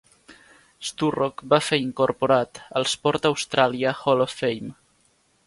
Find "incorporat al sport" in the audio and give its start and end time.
1.81-3.29